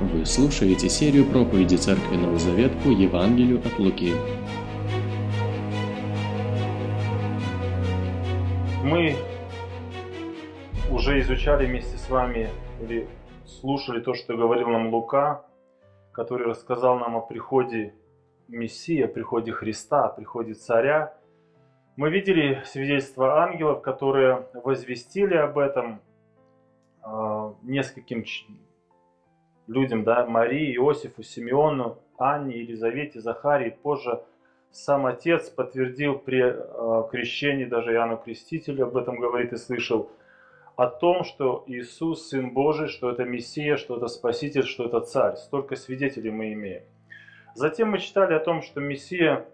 [0.00, 4.14] Вы слушаете серию проповеди Церкви Новый Завет по Евангелию от Луки.
[8.82, 9.14] Мы
[10.90, 12.48] уже изучали вместе с вами
[12.80, 13.08] или
[13.44, 15.44] слушали то, что говорил нам Лука,
[16.12, 17.92] который рассказал нам о приходе
[18.48, 21.12] Мессии, о приходе Христа, о приходе Царя.
[21.96, 26.00] Мы видели свидетельства ангелов, которые возвестили об этом
[27.04, 28.24] э, нескольким
[29.70, 33.70] людям, да, Марии, Иосифу, Симеону, Анне, Елизавете, Захарии.
[33.70, 34.20] Позже
[34.72, 40.10] сам Отец подтвердил при э, крещении, даже Иоанну Крестителю об этом говорит и слышал,
[40.76, 45.36] о том, что Иисус Сын Божий, что это Мессия, что это Спаситель, что это Царь.
[45.36, 46.82] Столько свидетелей мы имеем.
[47.54, 49.46] Затем мы читали о том, что Мессия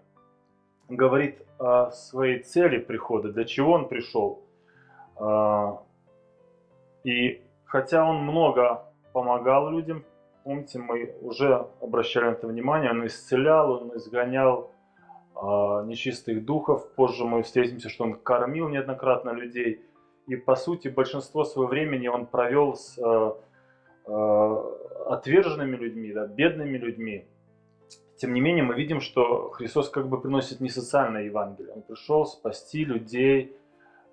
[0.87, 4.41] говорит о своей цели прихода, для чего Он пришел.
[5.17, 5.81] А,
[7.03, 8.86] и хотя Он много
[9.17, 10.05] помогал людям.
[10.43, 12.91] Помните, мы уже обращали на это внимание.
[12.91, 14.69] Он исцелял, он изгонял
[15.35, 15.39] э,
[15.87, 16.93] нечистых духов.
[16.93, 19.81] Позже мы встретимся, что он кормил неоднократно людей.
[20.27, 23.31] И по сути большинство своего времени он провел с э,
[24.05, 24.55] э,
[25.07, 27.25] отверженными людьми, да, бедными людьми.
[28.17, 31.73] Тем не менее, мы видим, что Христос как бы приносит не социальное Евангелие.
[31.73, 33.57] Он пришел спасти людей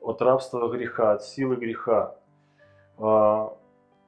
[0.00, 2.16] от рабства греха, от силы греха.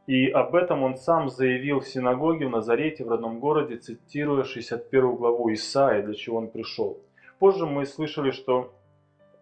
[0.07, 5.17] И об этом он сам заявил в синагоге в Назарете, в родном городе, цитируя 61
[5.17, 7.01] главу Исаия, для чего он пришел.
[7.41, 8.73] Позже мы слышали, что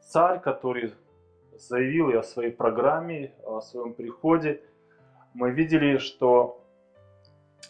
[0.01, 0.95] царь, который
[1.59, 4.63] заявил и о своей программе, о своем приходе,
[5.35, 6.63] мы видели, что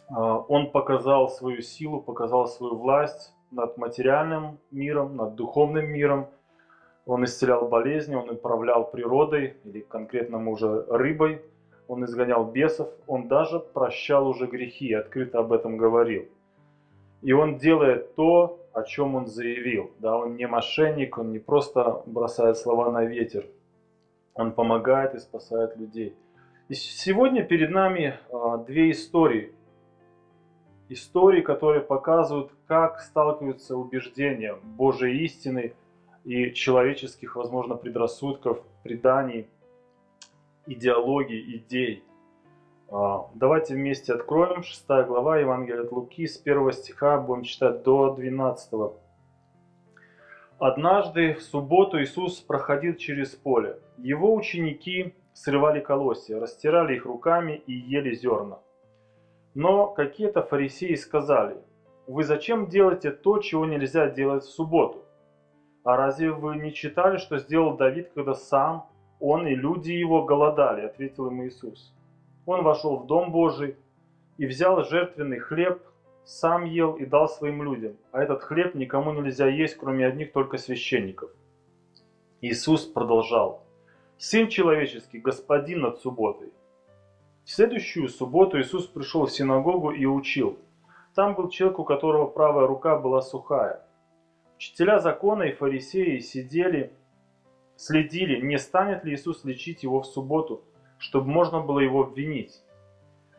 [0.08, 6.28] а, он показал свою силу, показал свою власть над материальным миром, над духовным миром.
[7.06, 11.42] Он исцелял болезни, он управлял природой, или конкретно уже рыбой–
[11.88, 16.26] он изгонял бесов, он даже прощал уже грехи, открыто об этом говорил.
[17.22, 19.90] И он делает то, о чем он заявил.
[19.98, 23.46] Да, он не мошенник, он не просто бросает слова на ветер.
[24.34, 26.14] Он помогает и спасает людей.
[26.68, 29.52] И сегодня перед нами а, две истории.
[30.88, 35.74] Истории, которые показывают, как сталкиваются убеждения Божьей истины
[36.24, 39.48] и человеческих, возможно, предрассудков, преданий–
[40.66, 42.04] идеологий, идей.
[42.90, 48.14] А, давайте вместе откроем 6 глава Евангелия от Луки с 1 стиха будем читать до
[48.14, 48.92] 12.
[50.58, 53.78] Однажды в субботу Иисус проходил через поле.
[53.98, 58.58] Его ученики срывали колосья, растирали их руками и ели зерна.
[59.54, 61.56] Но какие-то фарисеи сказали,
[62.06, 65.04] «Вы зачем делаете то, чего нельзя делать в субботу?
[65.84, 68.88] А разве вы не читали, что сделал Давид, когда сам
[69.26, 71.94] он и люди его голодали, ответил им Иисус.
[72.44, 73.76] Он вошел в Дом Божий
[74.36, 75.82] и взял жертвенный хлеб,
[76.24, 77.96] сам ел и дал своим людям.
[78.12, 81.30] А этот хлеб никому нельзя есть, кроме одних только священников.
[82.42, 83.62] Иисус продолжал.
[84.18, 86.52] Сын человеческий, господин над субботой.
[87.44, 90.58] В следующую субботу Иисус пришел в синагогу и учил.
[91.14, 93.86] Там был человек, у которого правая рука была сухая.
[94.58, 96.92] Учителя закона и фарисеи сидели
[97.76, 100.64] следили, не станет ли Иисус лечить его в субботу,
[100.98, 102.62] чтобы можно было его обвинить.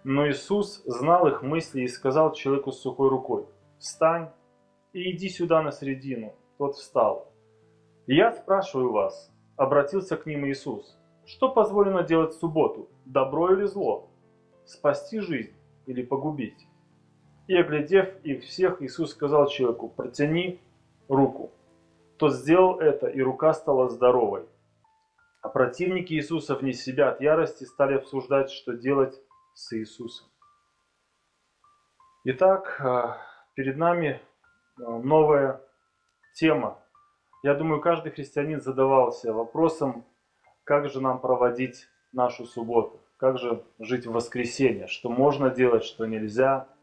[0.03, 3.45] Но Иисус знал их мысли и сказал человеку с сухой рукой,
[3.79, 4.29] «Встань
[4.93, 6.33] и иди сюда на середину».
[6.57, 7.31] Тот встал.
[8.07, 14.07] «Я спрашиваю вас»,— обратился к ним Иисус, «что позволено делать в субботу, добро или зло?
[14.63, 15.53] Спасти жизнь
[15.87, 16.67] или погубить?»
[17.47, 20.59] И, оглядев их всех, Иисус сказал человеку, «Протяни
[21.07, 21.51] руку»
[22.17, 24.47] то сделал это, и рука стала здоровой.
[25.41, 29.21] А противники Иисуса вне себя от ярости стали обсуждать, что делать
[29.53, 30.27] с Иисусом.
[32.23, 33.17] Итак, а,
[33.53, 34.21] перед нами
[34.79, 35.61] а, новая
[36.33, 36.79] тема.
[37.43, 40.05] Я думаю, каждый христианин задавался вопросом,
[40.63, 46.05] как же нам проводить нашу субботу, как же жить в воскресенье, что можно делать, что
[46.05, 46.67] нельзя–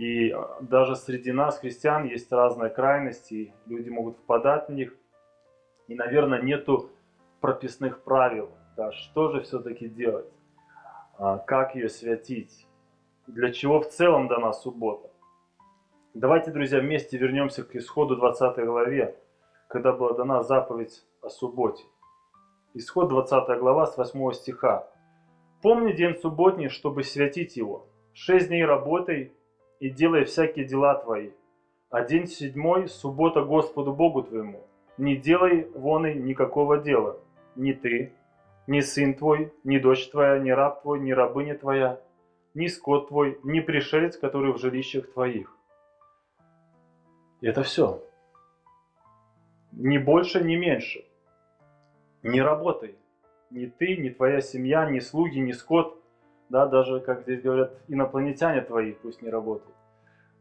[0.00, 4.96] и а, даже среди нас, христиан, есть разные крайности, люди могут впадать в них.
[5.88, 6.90] И, наверное, нету
[7.42, 8.48] прописных правил,
[8.78, 10.32] да, что же все-таки делать,
[11.18, 12.66] а, как ее святить,
[13.26, 15.10] для чего в целом дана суббота.
[16.14, 19.18] Давайте, друзья, вместе вернемся к исходу 20 главе,
[19.68, 21.84] когда была дана заповедь о субботе.
[22.72, 24.88] Исход 20 глава с 8 стиха.
[25.60, 27.86] «Помни день субботний, чтобы святить его.
[28.14, 29.34] Шесть дней работай
[29.80, 31.30] и делай всякие дела твои.
[31.90, 34.64] А день седьмой– суббота Господу Богу твоему.
[34.98, 37.18] Не делай вон и никакого дела,
[37.56, 38.12] ни ты,
[38.66, 42.00] ни сын твой, ни дочь твоя, ни раб твой, ни рабыня твоя,
[42.54, 45.56] ни скот твой, ни пришелец, который в жилищах твоих.
[47.40, 48.04] И это все.
[49.72, 51.04] Ни больше, ни меньше.
[52.22, 52.96] Не работай.
[53.50, 55.99] Ни ты, ни твоя семья, ни слуги, ни скот.
[56.50, 59.76] Да, даже, как здесь говорят, инопланетяне твои пусть не работают.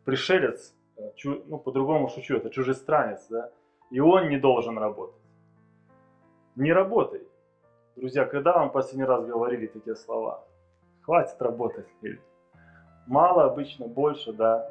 [0.06, 3.52] Пришелец, э, ну, по-другому шучу, это чужестранец, да,
[3.92, 5.22] и он не должен работать.
[6.56, 7.22] Не работай.
[7.96, 10.44] Друзья, когда вам последний раз говорили такие слова?
[11.04, 11.88] Хватит работать.
[12.02, 12.20] Или
[13.06, 14.68] мало, обычно больше, да.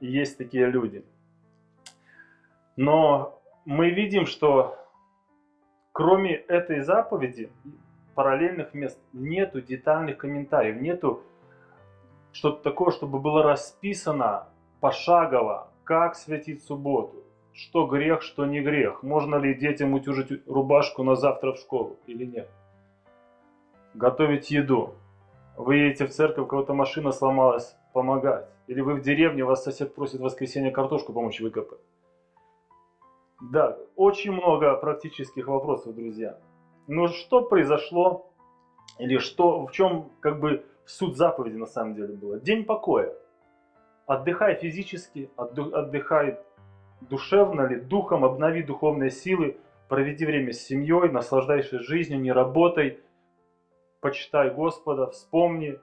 [0.00, 1.06] И есть такие люди.
[2.76, 4.76] Но мы видим, что
[5.92, 7.50] кроме этой заповеди,
[8.16, 11.22] параллельных мест, нету детальных комментариев, нету
[12.32, 14.48] что-то такое, чтобы было расписано
[14.80, 17.22] пошагово, как святить субботу,
[17.52, 22.24] что грех, что не грех, можно ли детям утюжить рубашку на завтра в школу или
[22.24, 22.48] нет,
[23.94, 24.94] готовить еду.
[25.56, 28.48] Вы едете в церковь, у кого-то машина сломалась, помогать.
[28.66, 31.80] Или вы в деревне, вас сосед просит в воскресенье картошку помочь выкопать.
[33.40, 36.38] Да, очень много практических вопросов, друзья.
[36.86, 38.30] Но что произошло,
[38.98, 42.38] или что, в чем как бы суть заповеди на самом деле была?
[42.38, 43.12] День покоя.
[44.06, 46.38] Отдыхай физически, отдыхай
[47.00, 49.56] душевно ли, духом, обнови духовные силы,
[49.88, 53.00] проведи время с семьей, наслаждайся жизнью, не работай,
[54.00, 55.78] почитай Господа, вспомни,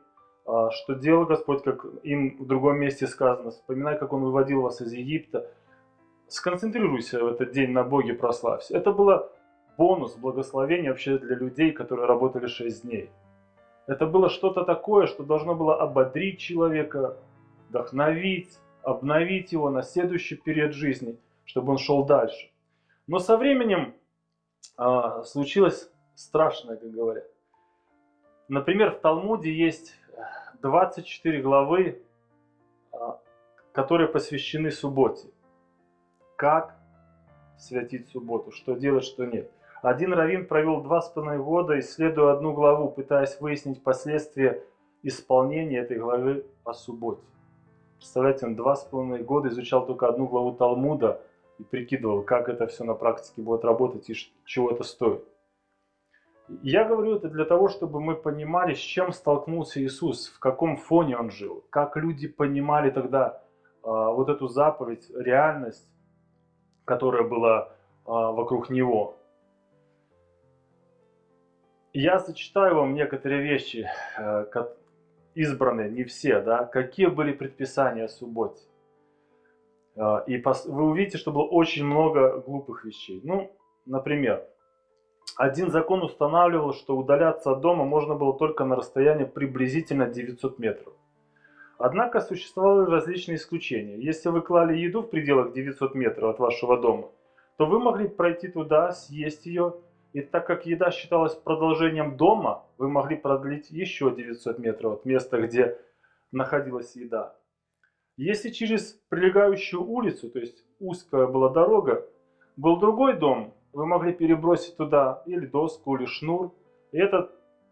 [0.45, 4.81] а, что делал Господь, как им в другом месте сказано, вспоминай, как Он выводил вас
[4.81, 5.49] из Египта,
[6.27, 8.77] сконцентрируйся в этот день на Боге, прославься.
[8.77, 9.31] Это было
[9.77, 13.09] бонус, благословение вообще для людей, которые работали 6 дней.
[13.87, 17.17] Это было что-то такое, что должно было ободрить человека,
[17.69, 22.51] вдохновить, обновить его на следующий период жизни, чтобы он шел дальше.
[23.07, 23.95] Но со временем
[24.77, 27.25] а, случилось страшное, как говорят.
[28.47, 29.95] Например, в Талмуде есть
[30.61, 32.01] 24 главы,
[32.91, 33.19] а,
[33.73, 35.27] которые посвящены субботе
[36.35, 36.75] как
[37.57, 39.49] святить субботу, что делать, что нет.
[39.83, 44.63] Один раввин провел два с половиной года, исследуя одну главу, пытаясь выяснить последствия
[45.01, 47.21] исполнения этой главы о субботе.
[47.97, 51.19] Представляете, он два с половиной года изучал только одну главу Талмуда
[51.59, 54.13] и прикидывал, как это все на практике будет работать и
[54.45, 55.21] чего это стоит.
[56.61, 61.17] Я говорю это для того, чтобы мы понимали, с чем столкнулся Иисус, в каком фоне
[61.17, 63.43] он жил, как люди понимали тогда
[63.83, 65.89] э, вот эту заповедь, реальность,
[66.85, 67.73] которая была
[68.05, 69.17] а, вокруг него.
[71.95, 73.87] Я зачитаю вам некоторые вещи,
[74.17, 74.45] э,
[75.35, 78.63] избранные, не все, да, какие были предписания о субботе.
[79.95, 83.21] Э, и вы увидите, что было очень много глупых вещей.
[83.23, 83.55] Ну,
[83.85, 84.43] например,
[85.37, 90.93] один закон устанавливал, что удаляться от дома можно было только на расстоянии приблизительно 900 метров.
[91.77, 93.99] Однако существовали различные исключения.
[93.99, 97.11] Если вы клали еду в пределах 900 метров от вашего дома,
[97.57, 99.75] то вы могли пройти туда, съесть ее,
[100.13, 105.41] и так как еда считалась продолжением дома, вы могли продлить еще 900 метров от места,
[105.41, 105.77] где
[106.31, 107.35] находилась еда.
[108.15, 112.07] Если через прилегающую улицу, то есть узкая была дорога,
[112.55, 116.53] был другой дом, вы могли перебросить туда или доску, или шнур,
[116.91, 117.31] и этот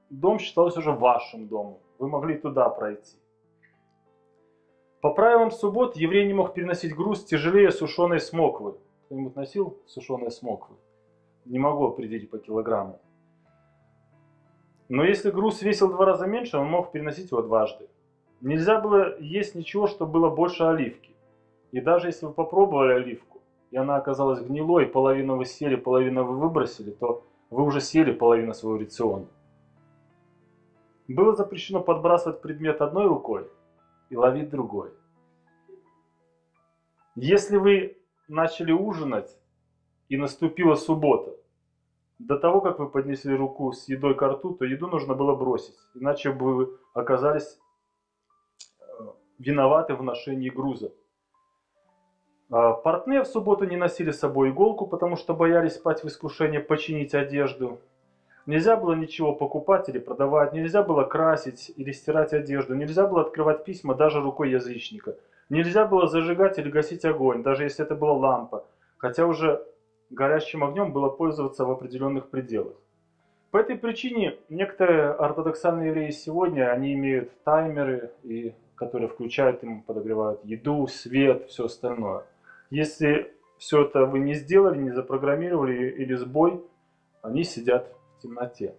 [0.09, 1.77] дом считался уже вашим домом.
[1.99, 3.17] Вы могли туда пройти.
[5.01, 8.77] По правилам суббот еврей не мог переносить груз тяжелее сушеной смоквы.
[9.05, 10.75] Кто-нибудь носил сушеные смоквы?
[11.45, 12.99] Не могу определить по килограмму.
[14.89, 17.87] Но если груз весил два раза меньше, он мог переносить его дважды.
[18.41, 21.15] Нельзя было есть ничего, что было больше оливки.
[21.71, 26.37] И даже если вы попробовали оливку, и она оказалась гнилой, половину вы съели, половину вы
[26.37, 29.27] выбросили, то вы уже съели половину своего рациона.
[31.07, 33.47] Было запрещено подбрасывать предмет одной рукой,
[34.11, 34.91] и ловить другой.
[37.15, 39.37] Если вы начали ужинать
[40.11, 41.31] и наступила суббота,
[42.19, 45.77] до того, как вы поднесли руку с едой к рту, то еду нужно было бросить,
[45.95, 47.57] иначе бы вы оказались
[48.81, 48.83] э,
[49.39, 50.91] виноваты в ношении груза.
[52.49, 56.59] А, портные в субботу не носили с собой иголку, потому что боялись спать в искушение
[56.59, 57.79] починить одежду.
[58.45, 63.63] Нельзя было ничего покупать или продавать, нельзя было красить или стирать одежду, нельзя было открывать
[63.63, 65.15] письма даже рукой язычника.
[65.49, 68.65] Нельзя было зажигать или гасить огонь, даже если это была лампа,
[68.97, 69.65] хотя уже
[70.11, 72.75] горящим огнем было пользоваться в определенных пределах.
[73.49, 80.45] По этой причине некоторые ортодоксальные евреи сегодня, они имеют таймеры, и, которые включают им, подогревают
[80.45, 82.25] еду, свет, все остальное.
[82.69, 86.63] Если все это вы не сделали, не запрограммировали или сбой,
[87.21, 88.75] они сидят темноте.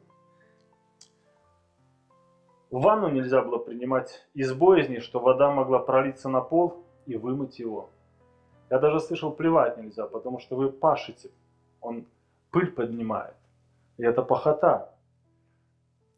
[2.71, 7.91] Ванну нельзя было принимать из боязни, что вода могла пролиться на пол и вымыть его.
[8.73, 11.31] Я даже слышал, плевать нельзя, потому что вы пашете.
[11.83, 12.07] Он
[12.51, 13.35] пыль поднимает.
[13.99, 14.95] И это похота.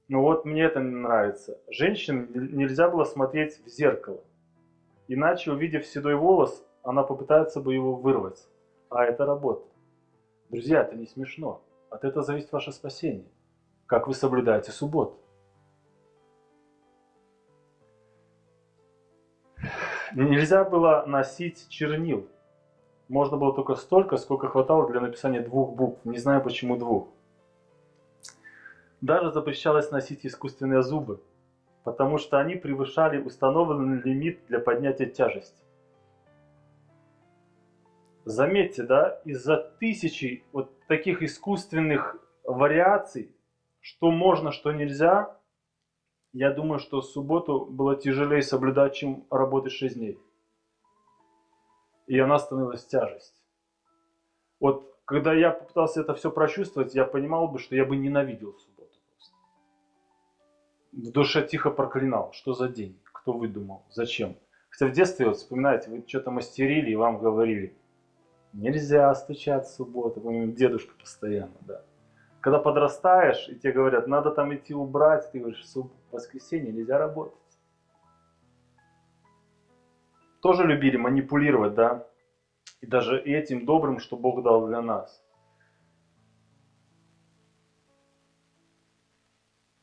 [0.06, 1.58] Ну вот мне это не нравится.
[1.68, 4.20] Женщинам нельзя было смотреть в зеркало.
[5.08, 8.46] Иначе, увидев седой волос, она попытается бы его вырвать.
[8.88, 9.66] А это работа.
[10.48, 11.60] Друзья, это не смешно.
[11.90, 13.26] От этого зависит ваше спасение.
[13.86, 15.18] Как вы соблюдаете субботу.
[20.14, 22.28] Нельзя было носить чернил.
[23.08, 26.04] Можно было только столько, сколько хватало для написания двух букв.
[26.04, 27.08] Не знаю, почему двух.
[29.00, 31.20] Даже запрещалось носить искусственные зубы,
[31.84, 35.62] потому что они превышали установленный лимит для поднятия тяжести.
[38.24, 43.36] Заметьте, да, из-за тысячи вот таких искусственных вариаций,
[43.80, 45.36] что можно, что нельзя,
[46.32, 50.18] я думаю, что субботу было тяжелее соблюдать, чем работать 6 дней.
[52.06, 53.34] И она становилась тяжесть.
[54.60, 58.98] Вот когда я попытался это все прочувствовать, я понимал бы, что я бы ненавидел субботу
[59.10, 59.34] просто.
[60.92, 62.32] В душе тихо проклинал.
[62.32, 62.98] Что за день?
[63.04, 63.84] Кто выдумал?
[63.90, 64.36] Зачем?
[64.70, 67.76] Хотя в детстве, вот вспоминаете, вы что-то мастерили и вам говорили,
[68.52, 70.20] нельзя стучать в субботу.
[70.46, 71.82] Дедушка постоянно, да.
[72.40, 77.38] Когда подрастаешь, и тебе говорят, надо там идти убрать, ты говоришь, в воскресенье нельзя работать.
[80.44, 82.06] Тоже любили манипулировать, да?
[82.82, 85.24] И даже этим добрым, что Бог дал для нас.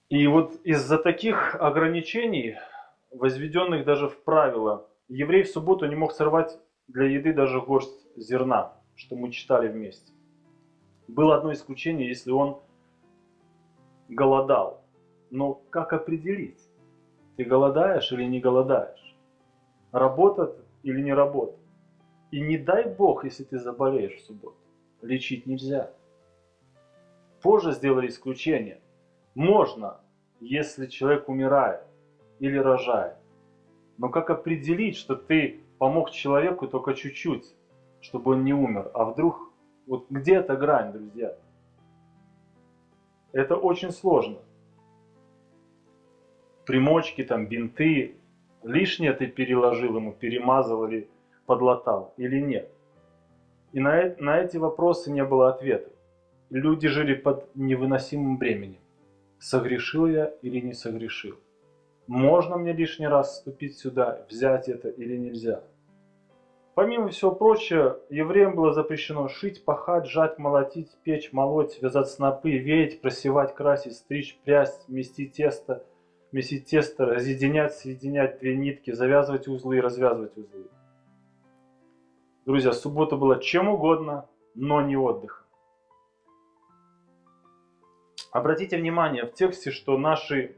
[0.10, 2.58] И вот из-за таких ограничений,
[3.10, 8.78] возведенных даже в правила, еврей в субботу не мог сорвать для еды даже горсть зерна,
[8.96, 10.14] что мы читали вместе.
[11.08, 12.62] Было одно исключение, если он
[14.10, 14.86] голодал.
[15.32, 16.62] Но как определить,
[17.36, 19.11] ты голодаешь или не голодаешь?
[19.92, 21.60] Работать или не работать?
[22.32, 24.58] И не дай Бог, если ты заболеешь в субботу.
[25.02, 25.92] Лечить нельзя.
[27.42, 28.80] Позже сделали исключение.
[29.36, 30.00] Можно,
[30.40, 31.82] если человек умирает
[32.40, 33.16] или рожает.
[33.98, 37.54] Но как определить, что ты помог человеку только чуть-чуть,
[38.00, 38.92] чтобы он не умер?
[38.94, 39.52] А вдруг
[39.88, 41.36] вот где эта грань, друзья?
[43.34, 44.38] Это очень сложно.
[46.66, 48.16] Примочки, там, бинты,
[48.64, 51.10] лишнее ты переложил ему, перемазал или
[51.46, 52.70] подлатал, или нет?
[53.72, 55.90] И на, на эти вопросы не было ответа.
[56.50, 58.80] Люди жили под невыносимым бременем.
[59.40, 61.38] Согрешил я или не согрешил?
[62.08, 65.64] Можно мне лишний раз вступить сюда, взять это или нельзя?
[66.74, 73.02] Помимо всего прочего, евреям было запрещено шить, пахать, жать, молотить, печь, молоть, вязать снопы, веять,
[73.02, 75.84] просевать, красить, стричь, прясть, месить тесто,
[76.32, 80.68] месить тесто, разъединять, соединять две нитки, завязывать узлы и развязывать узлы.
[82.46, 85.46] Друзья, суббота была чем угодно, но не отдыхом.
[88.32, 90.56] Обратите внимание в тексте, что наши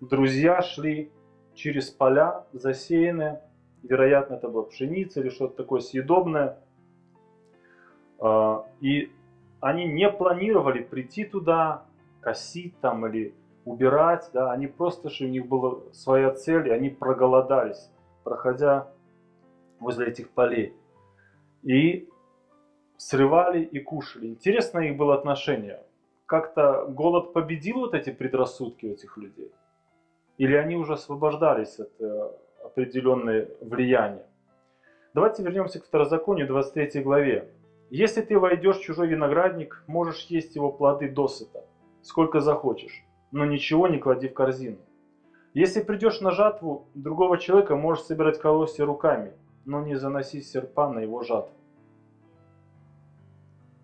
[0.00, 1.12] друзья шли
[1.54, 3.42] через поля, засеянные,
[3.82, 6.58] вероятно, это была пшеница или что-то такое съедобное.
[8.18, 9.12] А, и
[9.60, 11.86] они не планировали прийти туда,
[12.20, 16.90] косить там или убирать, да, они просто, что у них была своя цель, и они
[16.90, 17.90] проголодались,
[18.24, 18.88] проходя
[19.78, 20.74] возле этих полей.
[21.62, 22.08] И
[22.96, 24.26] срывали и кушали.
[24.26, 25.82] Интересное их было отношение.
[26.26, 29.52] Как-то голод победил вот эти предрассудки у этих людей?
[30.38, 32.30] Или они уже освобождались от э,
[32.64, 34.24] определенное влияние.
[35.14, 37.50] Давайте вернемся к Второзаконию, 23 главе.
[37.90, 41.66] «Если ты войдешь в чужой виноградник, можешь есть его плоды досыта,
[42.00, 44.78] сколько захочешь, но ничего не клади в корзину.
[45.54, 49.32] Если придешь на жатву другого человека, можешь собирать колосья руками,
[49.64, 51.54] но не заноси серпа на его жатву».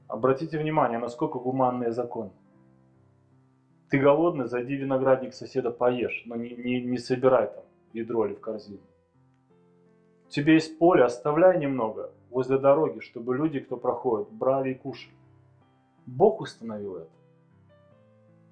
[0.06, 2.30] Обратите внимание, насколько гуманный закон.
[3.90, 8.34] Ты голодный, зайди в виноградник соседа поешь, но не, не, не собирай там ведро или
[8.34, 8.80] в корзину.
[10.26, 15.14] У тебя есть поле, оставляй немного возле дороги, чтобы люди, кто проходит, брали и кушали.
[16.06, 17.17] Бог установил это.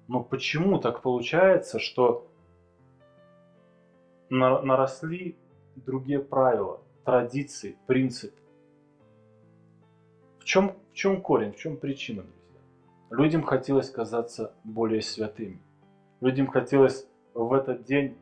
[0.07, 2.27] Но почему так получается, что
[4.29, 5.37] наросли
[5.75, 8.39] другие правила, традиции, принципы?
[10.39, 12.61] В чем, в чем корень, в чем причина, друзья?
[13.09, 15.61] Людям хотелось казаться более святыми.
[16.21, 18.17] Людям хотелось в этот день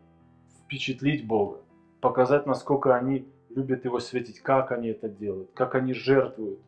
[0.60, 1.62] впечатлить Бога,
[2.02, 6.60] показать, насколько они любят Его светить, как они это делают, как они жертвуют,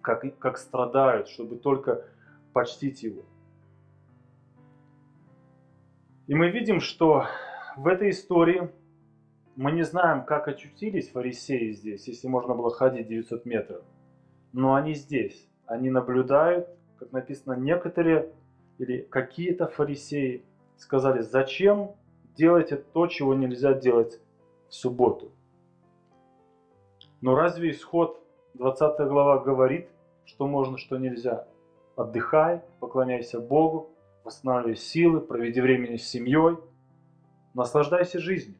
[0.00, 2.04] как, как страдают, чтобы только
[2.52, 3.24] почтить Его.
[6.28, 7.26] И мы видим, что
[7.76, 8.70] в этой истории
[9.56, 13.82] мы не знаем, как очутились фарисеи здесь, если можно было ходить 900 метров.
[14.52, 15.48] Но они здесь.
[15.66, 18.32] Они наблюдают, как написано, некоторые
[18.78, 20.44] или какие-то фарисеи
[20.76, 21.92] сказали, зачем
[22.36, 24.20] делаете то, чего нельзя делать
[24.68, 25.32] в субботу.
[27.20, 28.22] Но разве исход
[28.54, 29.88] 20 глава говорит,
[30.24, 31.46] что можно, что нельзя?
[31.96, 33.91] Отдыхай, поклоняйся Богу,
[34.24, 36.58] восстанавливай силы, проведи времени с семьей,
[37.54, 38.58] наслаждайся жизнью.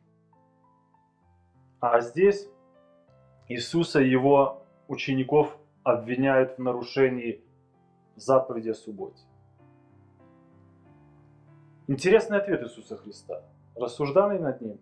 [1.81, 2.49] А здесь
[3.49, 7.43] Иисуса и его учеников обвиняют в нарушении
[8.17, 9.23] заповеди о субботе.
[11.89, 13.43] Интересный ответ Иисуса Христа.
[13.75, 14.81] Рассуждали над ним.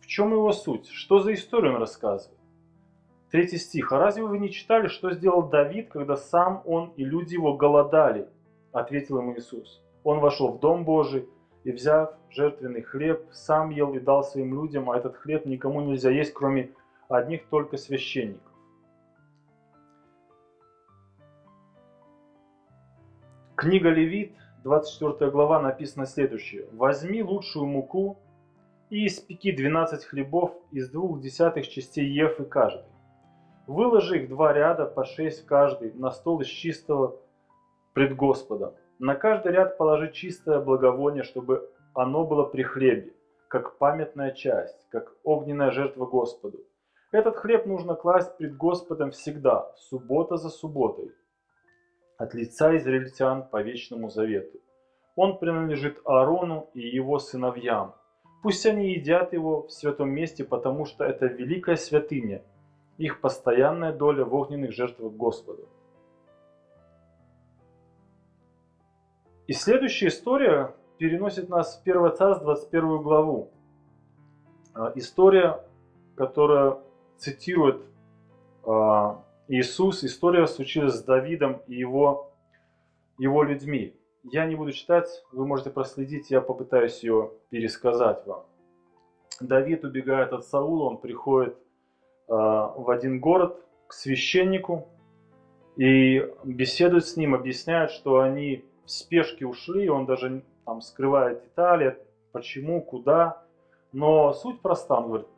[0.00, 0.88] В чем его суть?
[0.88, 2.40] Что за историю он рассказывает?
[3.30, 3.92] Третий стих.
[3.92, 8.28] «А разве вы не читали, что сделал Давид, когда сам он и люди его голодали?»
[8.72, 9.82] Ответил ему Иисус.
[10.04, 11.28] Он вошел в Дом Божий
[11.64, 16.10] и, взяв жертвенный хлеб, сам ел и дал своим людям, а этот хлеб никому нельзя
[16.10, 16.70] есть, кроме
[17.08, 18.50] одних только священников.
[23.56, 24.32] Книга Левит,
[24.64, 26.66] 24 глава, написано следующее.
[26.72, 28.16] «Возьми лучшую муку
[28.88, 32.90] и испеки 12 хлебов из двух десятых частей ефы каждый.
[33.66, 37.16] Выложи их два ряда по шесть каждый на стол из чистого
[37.92, 38.72] пред Господом.
[39.02, 43.14] На каждый ряд положи чистое благовоние, чтобы оно было при хлебе,
[43.48, 46.58] как памятная часть, как огненная жертва Господу.
[47.10, 51.12] Этот хлеб нужно класть пред Господом всегда, суббота за субботой,
[52.18, 54.60] от лица израильтян по вечному завету.
[55.16, 57.94] Он принадлежит Аарону и его сыновьям.
[58.42, 62.42] Пусть они едят его в святом месте, потому что это великая святыня,
[62.98, 65.70] их постоянная доля в огненных жертвах Господу.
[69.50, 73.50] И следующая история переносит нас в 1 Царств 21 главу.
[74.74, 75.58] А, история,
[76.14, 76.78] которая
[77.16, 77.82] цитирует
[78.64, 82.32] а, Иисус, история случилась с Давидом и его,
[83.18, 83.96] его людьми.
[84.22, 88.44] Я не буду читать, вы можете проследить, я попытаюсь ее пересказать вам.
[89.40, 91.58] Давид убегает от Саула, он приходит э,
[92.28, 94.86] в один город к священнику
[95.76, 101.96] и беседует с ним, объясняет, что они в спешке ушли, он даже там скрывает детали,
[102.32, 103.44] почему, куда.
[103.92, 105.28] Но суть проста, он говорит,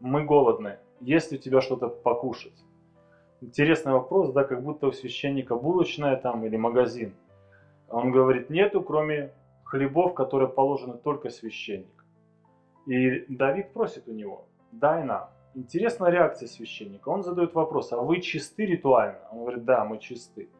[0.00, 2.64] мы голодны, есть ли у тебя что-то покушать?
[3.40, 7.14] Интересный вопрос, да, как будто у священника булочная там или магазин.
[7.88, 9.32] Он говорит, нету, кроме
[9.64, 12.04] хлебов, которые положены только священник.
[12.86, 15.30] И Давид просит у него, дай нам.
[15.54, 17.08] Интересная реакция священника.
[17.08, 19.20] Он задает вопрос, а вы чисты ритуально?
[19.30, 20.50] Он говорит, да, мы чисты.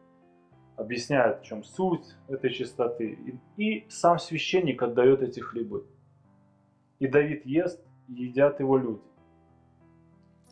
[0.75, 3.39] Объясняет, в чем суть этой чистоты.
[3.57, 5.85] И, и сам священник отдает эти хлебы.
[6.99, 9.01] И Давид ест, едят его люди.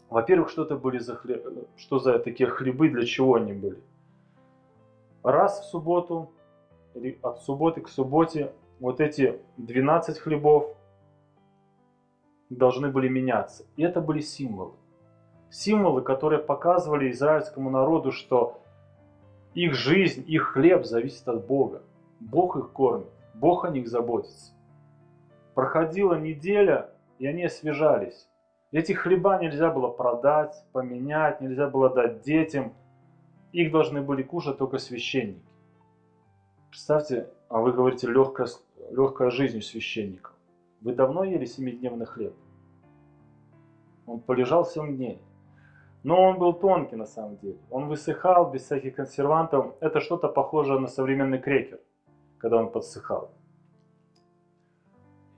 [0.09, 3.81] Во-первых, что это были за хлеб, что за такие хлебы, для чего они были?
[5.23, 6.33] Раз в субботу,
[6.93, 10.75] или от субботы к субботе, вот эти 12 хлебов
[12.49, 13.65] должны были меняться.
[13.77, 14.73] И это были символы.
[15.49, 18.61] Символы, которые показывали израильскому народу, что
[19.53, 21.83] их жизнь, их хлеб зависит от Бога.
[22.19, 24.53] Бог их кормит, Бог о них заботится.
[25.55, 28.27] Проходила неделя, и они освежались.
[28.71, 32.73] Эти хлеба нельзя было продать, поменять, нельзя было дать детям.
[33.51, 35.45] Их должны были кушать только священники.
[36.69, 38.47] Представьте, а вы говорите легкая,
[38.91, 40.33] легкая жизнь у священников.
[40.79, 42.33] Вы давно ели семидневный хлеб?
[44.05, 45.21] Он полежал семь дней.
[46.03, 47.59] Но он был тонкий на самом деле.
[47.69, 49.75] Он высыхал без всяких консервантов.
[49.81, 51.79] Это что-то похожее на современный крекер,
[52.39, 53.31] когда он подсыхал.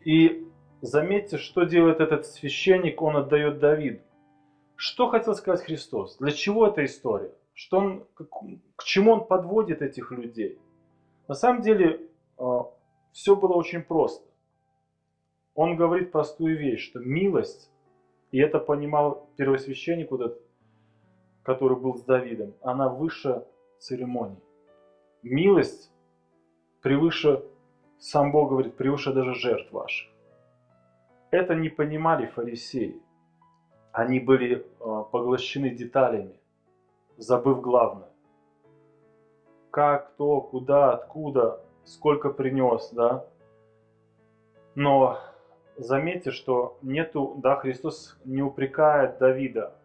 [0.05, 0.43] И
[0.83, 4.01] Заметьте, что делает этот священник, он отдает Давиду.
[4.75, 6.17] Что хотел сказать Христос?
[6.17, 7.33] Для чего эта история?
[7.53, 10.59] Что он, к, чему он подводит этих людей?
[11.29, 12.01] На самом деле
[12.37, 12.69] а,
[13.13, 14.27] все было очень просто.
[15.55, 17.71] Он говорит простую вещь, что милость,
[18.33, 20.41] и это понимал первосвященник, вот этот,
[21.43, 23.45] который был с Давидом, она выше
[23.77, 24.41] церемонии.
[25.21, 25.91] Милость
[26.81, 27.43] превыше,
[27.99, 30.09] сам Бог говорит, превыше даже жертв ваших.
[31.31, 33.01] Это не понимали фарисеи.
[33.91, 36.39] Они были э, поглощены деталями,
[37.17, 38.09] забыв главное.
[39.71, 43.25] Как, кто, куда, откуда, сколько принес, да.
[44.75, 45.19] Но
[45.75, 49.75] заметьте, что нету, да, Христос не упрекает Давида.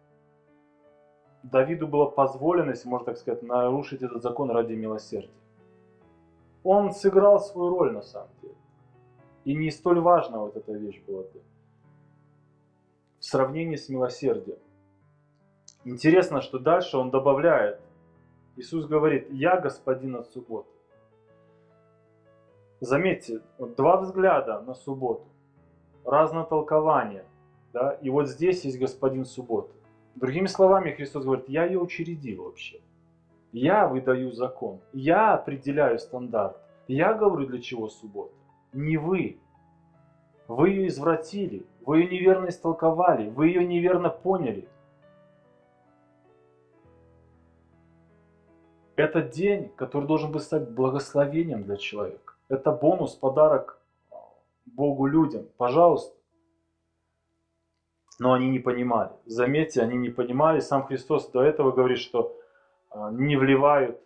[1.43, 5.29] Давиду было позволено, если можно так сказать, нарушить этот закон ради милосердия.
[6.63, 8.55] Он сыграл свою роль на самом деле.
[9.45, 11.23] И не столь важна вот эта вещь была
[13.19, 14.59] в сравнении с милосердием.
[15.85, 17.79] Интересно, что дальше он добавляет.
[18.55, 20.69] Иисус говорит, я господин от субботы.
[22.81, 25.25] Заметьте, вот два взгляда на субботу,
[26.05, 27.25] разное толкование.
[27.73, 27.91] Да?
[28.01, 29.73] И вот здесь есть господин субботы.
[30.19, 32.81] Другими словами, Христос говорит, я ее учредил вообще.
[33.53, 36.57] Я выдаю закон, я определяю стандарт.
[36.89, 38.33] Я говорю, для чего суббота.
[38.73, 39.39] Не вы.
[40.49, 44.67] Вы ее извратили, вы ее неверно истолковали, вы ее неверно поняли.
[48.97, 52.33] Это день, который должен быть стать благословением для человека.
[52.49, 53.79] Это бонус, подарок
[54.65, 55.47] Богу людям.
[55.55, 56.18] Пожалуйста.
[58.19, 59.11] Но они не понимали.
[59.25, 60.59] Заметьте, они не понимали.
[60.59, 62.35] Сам Христос до этого говорит, что
[62.89, 63.99] а, не вливают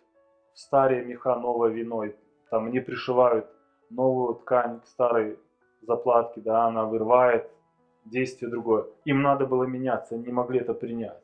[0.54, 2.04] в старые меха новое вино,
[2.50, 3.46] там не пришивают
[3.90, 5.38] новую ткань к старой
[5.82, 7.50] заплатке, да, она вырывает
[8.04, 8.86] действие другое.
[9.04, 11.20] Им надо было меняться, они не могли это принять.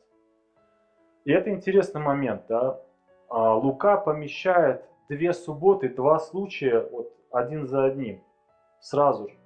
[1.25, 2.81] И это интересный момент, да.
[3.29, 8.23] А, Лука помещает две субботы, два случая, вот один за одним,
[8.81, 9.40] сразу же.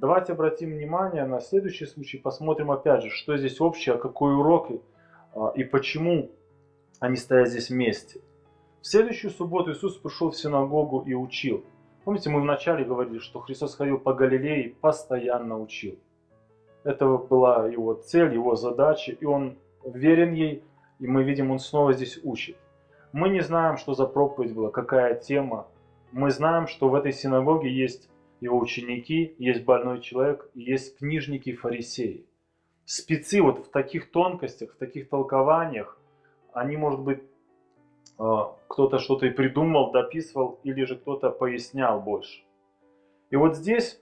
[0.00, 4.80] Давайте обратим внимание на следующий случай, посмотрим опять же, что здесь общее, какой урок и,
[5.34, 6.30] а, и почему
[7.00, 8.20] они стоят здесь вместе.
[8.80, 11.64] В следующую субботу Иисус пришел в синагогу и учил.
[12.04, 15.98] Помните, мы вначале говорили, что Христос ходил по Галилее и постоянно учил.
[16.84, 20.62] Это была его цель, его задача, и он верен ей,
[21.00, 22.56] и мы видим, он снова здесь учит.
[23.12, 25.66] Мы не знаем, что за проповедь была, какая тема.
[26.12, 28.08] Мы знаем, что в этой синагоге есть
[28.40, 32.26] его ученики, есть больной человек, есть книжники и фарисеи.
[32.84, 35.98] Спецы вот в таких тонкостях, в таких толкованиях,
[36.52, 37.22] они, может быть,
[38.18, 42.42] а, кто-то что-то и придумал, дописывал, или же кто-то пояснял больше.
[43.30, 44.00] И вот здесь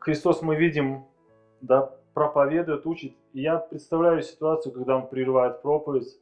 [0.00, 1.04] Христос, мы видим,
[1.60, 3.14] да, проповедует, учит.
[3.34, 6.18] Я представляю ситуацию, когда он прерывает проповедь,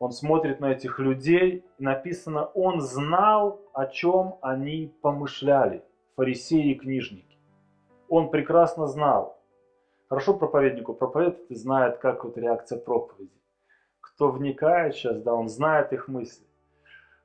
[0.00, 5.84] он смотрит на этих людей, написано, он знал, о чем они помышляли,
[6.16, 7.38] фарисеи и книжники.
[8.08, 9.38] Он прекрасно знал.
[10.08, 13.42] Хорошо проповеднику проповедует и знает, как вот реакция проповеди
[14.14, 16.46] кто вникает сейчас, да, он знает их мысли.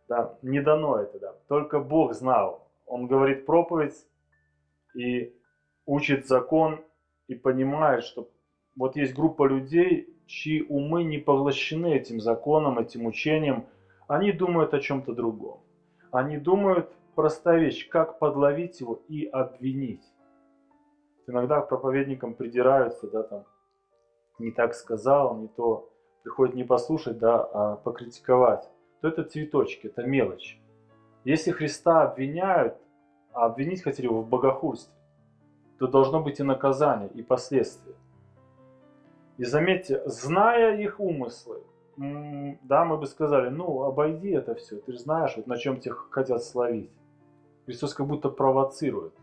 [0.08, 1.36] Да, не дано это, да.
[1.48, 2.72] Только Бог знал.
[2.86, 4.08] Он говорит проповедь
[4.96, 5.36] и
[5.86, 6.84] учит закон
[7.28, 8.30] и понимает, что
[8.76, 13.66] вот есть группа людей, чьи умы не поглощены этим законом, этим учением.
[14.08, 15.60] Они думают о чем-то другом.
[16.12, 20.04] Они думают простая вещь, как подловить его и обвинить.
[21.26, 23.44] Иногда к проповедникам придираются, да, там,
[24.38, 25.90] не так сказал, не то
[26.22, 28.70] приходит не послушать, да, а покритиковать,
[29.02, 30.62] то это цветочки, это мелочь.
[31.24, 32.78] Если Христа обвиняют,
[33.34, 34.94] а обвинить хотели его в богохульстве,
[35.80, 37.96] то должно быть и наказание, и последствия.
[39.38, 41.64] И заметьте, зная их умыслы,
[41.98, 45.96] да, мы бы сказали, ну, обойди это все, ты же знаешь, вот на чем тебя
[46.12, 46.92] хотят словить.
[47.68, 49.14] Христос как будто провоцирует.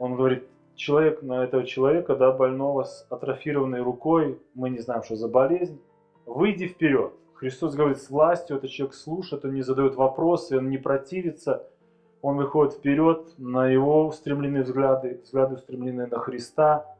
[0.00, 5.14] Он говорит, человек на этого человека, да, больного с атрофированной рукой, мы не знаем, что
[5.14, 5.80] за болезнь,
[6.26, 7.12] выйди вперед.
[7.34, 11.70] Христос говорит с властью, этот человек слушает, он не задает вопросы, он не противится,
[12.20, 16.96] он выходит вперед, на его устремленные взгляды, взгляды устремленные на Христа.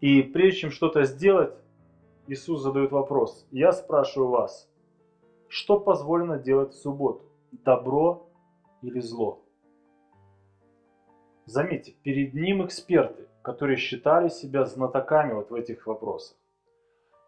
[0.00, 1.54] И прежде чем что-то сделать,
[2.26, 3.46] Иисус задает вопрос.
[3.52, 4.68] Я спрашиваю вас,
[5.46, 7.22] что позволено делать в субботу?
[7.52, 8.26] Добро
[8.82, 9.42] или зло?
[11.46, 16.36] Заметьте, перед ним эксперты, которые считали себя знатоками вот в этих вопросах.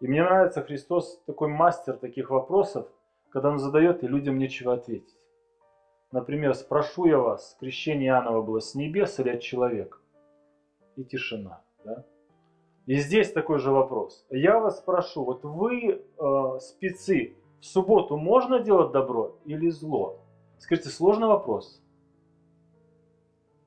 [0.00, 2.86] И мне нравится Христос такой мастер таких вопросов,
[3.30, 5.16] когда он задает, и людям нечего ответить.
[6.12, 9.98] Например, спрошу я вас, крещение Иоаннова было с небес или от человека?
[10.94, 11.62] И тишина.
[11.84, 12.04] Да?
[12.86, 14.24] И здесь такой же вопрос.
[14.30, 20.23] Я вас спрошу, вот вы, э, спецы, в субботу можно делать добро или зло?
[20.64, 21.78] Скажите, сложный вопрос.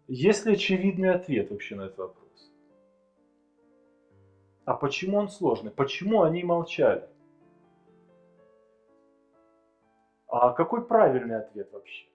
[0.07, 2.51] Есть ли очевидный ответ вообще на этот вопрос?
[4.65, 5.69] А почему он сложный?
[5.69, 7.07] Почему они молчали?
[10.27, 12.07] А какой правильный ответ вообще?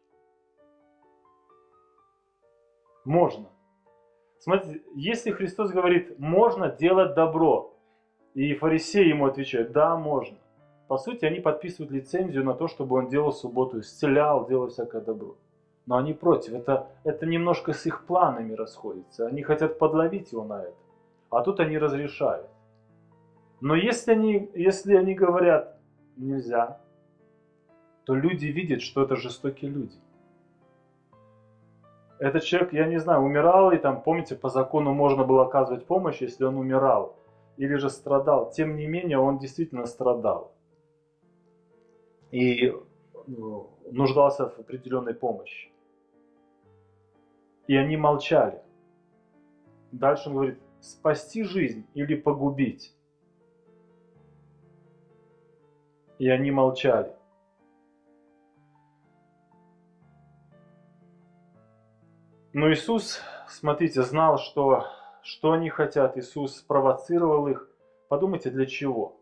[3.04, 3.50] Можно.
[4.40, 7.78] Смотрите, если Христос говорит, можно делать добро,
[8.34, 10.38] и фарисеи ему отвечают, да, можно.
[10.92, 15.36] По сути, они подписывают лицензию на то, чтобы он делал субботу, исцелял, делал всякое добро.
[15.86, 16.52] Но они против.
[16.52, 19.26] Это, это немножко с их планами расходится.
[19.26, 20.74] Они хотят подловить его на это
[21.30, 22.46] а тут они разрешают.
[23.62, 25.78] Но если они, если они говорят
[26.18, 26.78] нельзя,
[28.04, 29.96] то люди видят, что это жестокие люди.
[32.18, 36.20] Этот человек, я не знаю, умирал, и там, помните, по закону можно было оказывать помощь,
[36.20, 37.16] если он умирал,
[37.56, 38.50] или же страдал.
[38.50, 40.52] Тем не менее, он действительно страдал.
[42.32, 42.74] И
[43.26, 45.70] ну, нуждался в определенной помощи.
[47.68, 48.60] И они молчали.
[49.92, 52.96] Дальше он говорит, спасти жизнь или погубить.
[56.18, 57.14] И они молчали.
[62.54, 64.86] Но Иисус, смотрите, знал, что,
[65.22, 66.16] что они хотят.
[66.16, 67.68] Иисус спровоцировал их.
[68.08, 69.21] Подумайте, для чего?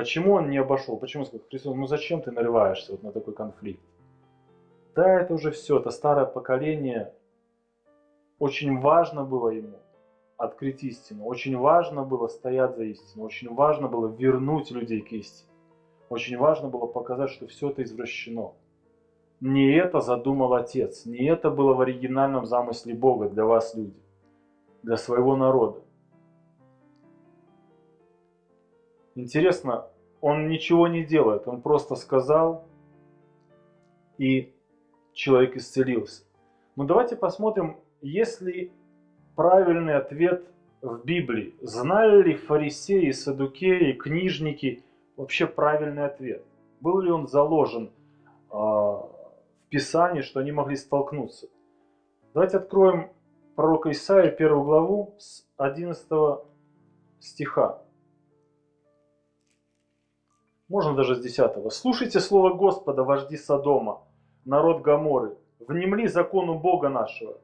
[0.00, 0.96] Почему он не обошел?
[0.96, 3.82] Почему он сказал, Христос, ну зачем ты нарываешься вот на такой конфликт?
[4.94, 7.12] Да, это уже все, это старое поколение.
[8.38, 9.76] Очень важно было ему
[10.38, 11.26] открыть истину.
[11.26, 13.24] Очень важно было стоять за истину.
[13.24, 15.50] Очень важно было вернуть людей к истине.
[16.08, 18.54] Очень важно было показать, что все это извращено.
[19.42, 24.00] Не это задумал Отец, не это было в оригинальном замысле Бога для вас, люди,
[24.82, 25.82] для своего народа.
[29.14, 29.89] Интересно,
[30.20, 32.66] он ничего не делает, он просто сказал,
[34.18, 34.52] и
[35.12, 36.24] человек исцелился.
[36.76, 38.72] Но давайте посмотрим, есть ли
[39.34, 40.44] правильный ответ
[40.82, 41.54] в Библии.
[41.60, 44.84] Знали ли фарисеи, садукеи, книжники
[45.16, 46.44] вообще правильный ответ?
[46.80, 49.10] Был ли он заложен э, в
[49.68, 51.48] Писании, что они могли столкнуться?
[52.32, 53.10] Давайте откроем
[53.56, 56.06] пророка Исаия, первую главу, с 11
[57.18, 57.82] стиха.
[60.70, 61.72] Можно даже с 10.
[61.72, 64.02] «Слушайте слово Господа, вожди Содома,
[64.44, 67.38] народ Гаморы, внемли закону Бога нашего.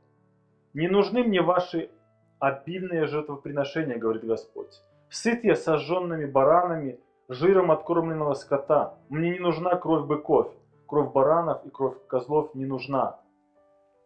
[0.75, 1.91] Не нужны мне ваши
[2.39, 4.81] обильные жертвоприношения, говорит Господь.
[5.11, 8.95] Сыт я сожженными баранами, жиром откормленного скота.
[9.09, 10.55] Мне не нужна кровь быков,
[10.87, 13.19] кровь баранов и кровь козлов не нужна.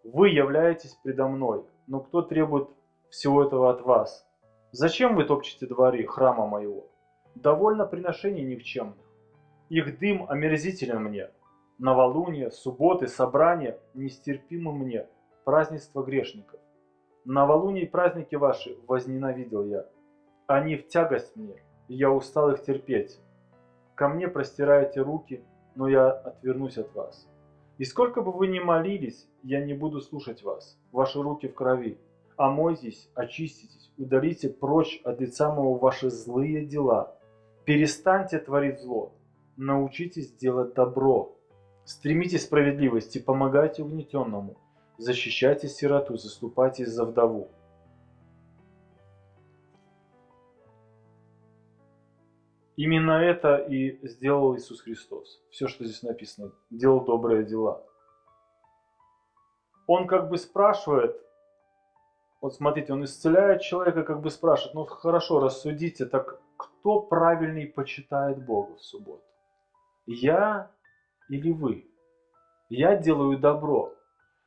[0.02, 2.70] Вы являетесь предо мной, но кто требует
[3.10, 4.26] всего этого от вас?
[4.72, 6.86] Зачем вы топчете дворы храма моего?
[7.34, 9.09] Довольно приношений никчемных.
[9.70, 11.30] Их дым омерзителен мне.
[11.78, 15.06] Новолуние, субботы, собрания нестерпимы мне,
[15.44, 16.58] празднество грешников.
[17.24, 19.86] Новолуние и праздники ваши возненавидел я.
[20.48, 23.20] Они в тягость мне, и я устал их терпеть.
[23.94, 25.44] Ко мне простираете руки,
[25.76, 27.28] но я отвернусь от вас.
[27.78, 30.80] И сколько бы вы ни молились, я не буду слушать вас.
[30.90, 32.00] Ваши руки в крови.
[32.36, 37.16] Омойтесь, очиститесь, удалите прочь от лица моего ваши злые дела.
[37.64, 39.12] Перестаньте творить зло.
[39.62, 41.36] Научитесь делать добро.
[41.84, 44.56] Стремитесь справедливости, помогайте угнетенному,
[44.96, 47.50] защищайте сироту, заступайтесь за вдову.
[52.76, 55.42] Именно это и сделал Иисус Христос.
[55.50, 57.84] Все, что здесь написано, делал добрые дела.
[59.86, 61.20] Он как бы спрашивает,
[62.40, 68.42] вот смотрите, он исцеляет человека, как бы спрашивает, ну хорошо, рассудите, так кто правильный почитает
[68.42, 69.22] Бога в субботу?
[70.12, 70.72] Я
[71.28, 71.88] или вы.
[72.68, 73.94] Я делаю добро.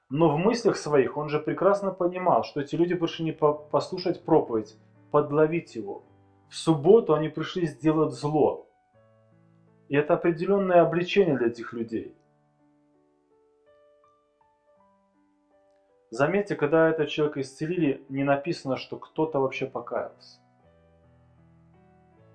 [0.10, 4.76] Но в мыслях своих он же прекрасно понимал, что эти люди пришли не послушать проповедь,
[5.10, 6.04] подловить его.
[6.50, 8.68] В субботу они пришли сделать зло.
[9.88, 12.14] И это определенное обличение для этих людей.
[16.12, 20.43] Заметьте, когда этот человека исцелили, не написано, что кто-то вообще покаялся.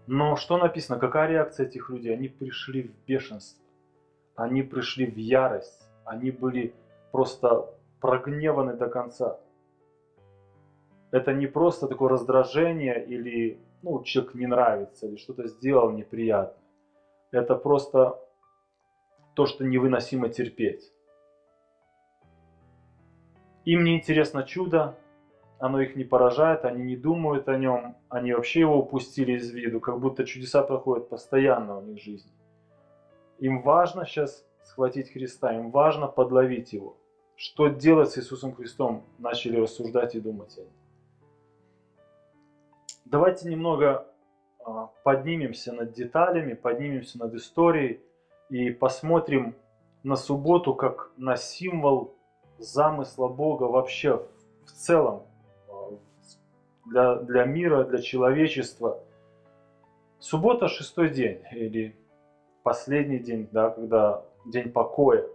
[0.08, 2.12] Но что написано, какая реакция этих людей?
[2.12, 3.62] Они пришли в бешенство
[4.38, 6.72] они пришли в ярость, они были
[7.10, 9.40] просто прогневаны до конца.
[11.10, 16.62] Это не просто такое раздражение или ну, человек не нравится, или что-то сделал неприятно.
[17.32, 18.16] Это просто
[19.34, 20.92] то, что невыносимо терпеть.
[23.64, 24.94] Им не интересно чудо,
[25.58, 29.80] оно их не поражает, они не думают о нем, они вообще его упустили из виду,
[29.80, 32.32] как будто чудеса проходят постоянно в них в жизни.
[33.38, 36.96] Им важно сейчас схватить Христа, им важно подловить Его.
[37.36, 39.04] Что делать с Иисусом Христом?
[39.18, 40.70] Начали рассуждать и думать они.
[43.04, 44.06] Давайте немного
[44.64, 48.00] а, поднимемся над деталями, поднимемся над историей
[48.50, 49.54] и посмотрим
[50.02, 52.14] на субботу как на символ
[52.58, 54.26] замысла Бога вообще
[54.66, 55.22] в целом
[56.88, 59.00] для, для мира, для человечества.
[60.18, 61.96] Суббота шестой день или
[62.62, 65.26] последний день, да, когда день покоя.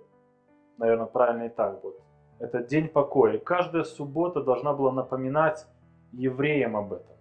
[0.78, 2.02] Наверное, правильно и так будет.
[2.40, 3.38] Это день покоя.
[3.38, 5.66] каждая суббота должна была напоминать
[6.12, 7.16] евреям об этом.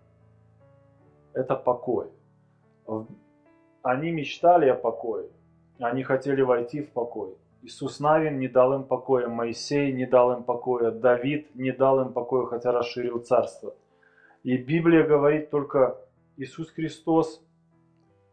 [1.35, 2.11] Это покой.
[3.83, 5.29] Они мечтали о покое.
[5.79, 7.37] Они хотели войти в покой.
[7.63, 12.13] Иисус Навин не дал им покоя, Моисей не дал им покоя, Давид не дал им
[12.13, 13.75] покоя, хотя расширил царство.
[14.43, 15.99] И Библия говорит только
[16.37, 17.45] Иисус Христос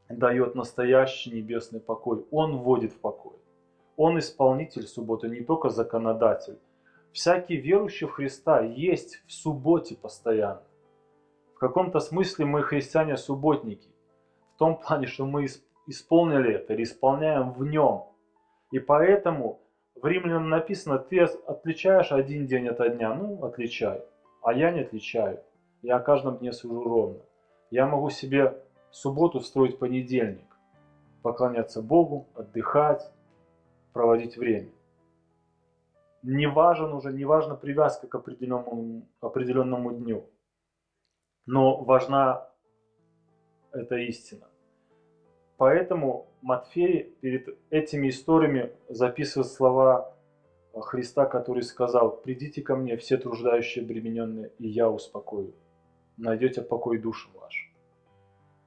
[0.10, 2.26] дает настоящий небесный покой.
[2.32, 3.38] Он вводит в покой.
[3.96, 6.58] Он исполнитель субботы, не только законодатель.
[7.12, 10.64] Всякий верующий в Христа есть в субботе постоянно.
[11.56, 13.90] В каком-то смысле мы христиане-субботники.
[14.56, 15.48] В том плане, что мы
[15.86, 18.06] исполнили это или исполняем в нем.
[18.72, 19.60] И поэтому
[19.96, 23.14] в Римлянам написано, ты отличаешь один день от дня.
[23.14, 24.02] Ну, отличай.
[24.42, 25.44] А я не отличаю.
[25.82, 27.22] Я о каждом дне сужу ровно.
[27.72, 28.62] Я могу себе
[28.92, 30.58] субботу строить понедельник,
[31.22, 33.10] поклоняться Богу, отдыхать,
[33.94, 34.70] проводить время.
[36.22, 40.26] Не важен уже, не важна привязка к определенному, определенному дню.
[41.46, 42.50] Но важна
[43.72, 44.48] эта истина.
[45.56, 50.14] Поэтому Матфей перед этими историями записывает слова
[50.74, 55.54] Христа, который сказал, «Придите ко мне, все труждающие обремененные, и я успокою.
[56.20, 57.70] Найдете покой душам вашим».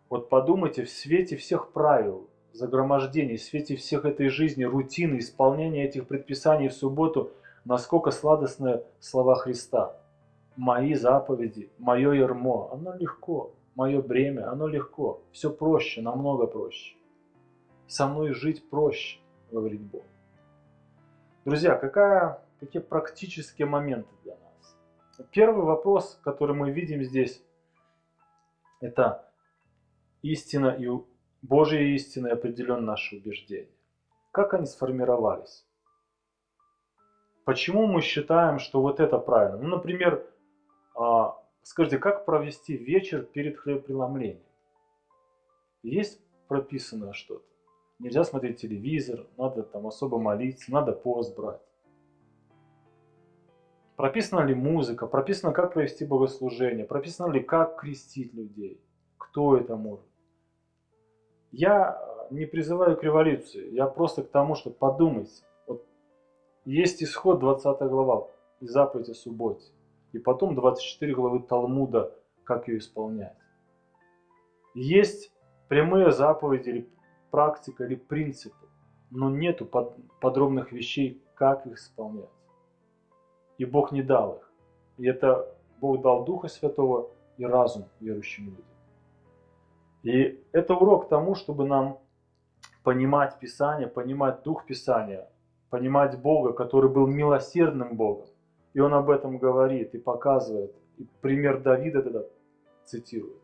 [0.09, 6.07] Вот подумайте, в свете всех правил, загромождений, в свете всех этой жизни, рутины, исполнения этих
[6.07, 7.33] предписаний в субботу,
[7.65, 9.97] насколько сладостны слова Христа.
[10.57, 16.95] Мои заповеди, мое ярмо, оно легко, мое бремя, оно легко, все проще, намного проще.
[17.87, 19.19] Со мной жить проще,
[19.51, 20.03] говорит Бог.
[21.45, 24.42] Друзья, какая, какие практические моменты для нас?
[25.31, 27.43] Первый вопрос, который мы видим здесь,
[28.81, 29.31] это
[30.23, 30.89] истина и
[31.43, 33.71] Божья истина и определен наши убеждения.
[34.31, 35.67] Как они сформировались?
[37.45, 39.59] Почему мы считаем, что вот это правильно?
[39.59, 40.25] Ну, например,
[40.95, 44.45] а, скажите, как провести вечер перед хлебопреломлением?
[45.83, 47.45] Есть прописано что-то?
[47.99, 51.61] Нельзя смотреть телевизор, надо там особо молиться, надо пост брать.
[54.03, 58.85] Прописана ли музыка, прописано, как провести богослужение, прописано ли, как крестить людей,
[59.17, 60.09] кто это может.
[61.53, 65.31] Я э, не призываю к революции, я просто к тому, чтобы подумать.
[65.69, 65.87] Вот
[66.65, 68.27] есть исход 20 глава
[68.59, 69.71] и заповедь о субботе.
[70.11, 72.13] И потом 24 главы Талмуда,
[72.43, 73.39] как ее исполнять.
[74.75, 75.33] Есть
[75.69, 76.89] прямые заповеди или
[77.31, 78.67] практика или принципы,
[79.13, 82.42] но нету под, подробных вещей, как их исполнять.
[83.63, 84.53] И Бог не дал их.
[84.99, 85.49] И это
[85.81, 88.65] Бог дал Духа Святого и разум верующим людям.
[90.03, 92.01] И это урок тому, чтобы нам
[92.83, 95.29] понимать Писание, понимать Дух Писания,
[95.71, 98.27] понимать Бога, который был милосердным Богом.
[98.75, 100.75] И он об этом говорит и показывает.
[100.99, 102.29] И пример Давида это
[102.85, 103.43] цитирует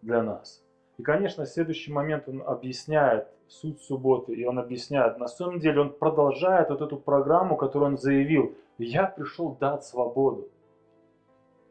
[0.00, 0.64] для нас.
[0.96, 5.80] И, конечно, в следующий момент он объясняет суть субботы, и он объясняет, на самом деле
[5.80, 10.48] он продолжает вот эту программу, которую он заявил, я пришел дать свободу.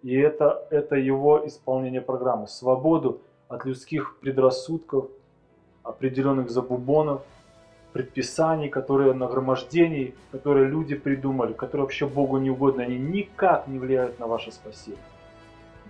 [0.04, 2.48] И это, это его исполнение программы.
[2.48, 5.10] Свободу от людских предрассудков,
[5.84, 7.22] определенных забубонов,
[7.94, 14.20] предписаний, которые нагромождений, которые люди придумали, которые вообще Богу не угодны, они никак не влияют
[14.20, 15.02] на ваше спасение.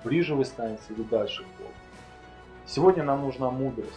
[0.03, 1.71] Ближе вы станете или дальше к Богу.
[2.65, 3.91] Сегодня нам нужна мудрость,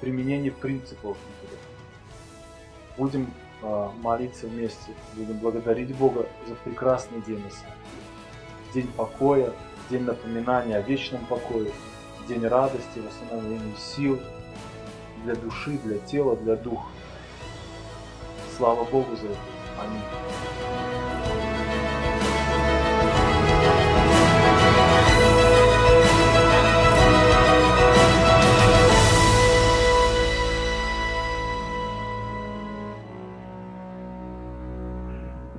[0.00, 1.16] применение принципов.
[2.96, 3.30] Будем
[3.62, 7.50] молиться вместе, будем благодарить Бога за прекрасный день на
[8.74, 9.52] День покоя,
[9.90, 11.70] день напоминания о вечном покое,
[12.28, 14.20] день радости, восстановления сил
[15.24, 16.88] для души, для тела, для духа.
[18.56, 19.38] Слава Богу за это.
[19.80, 21.05] Аминь.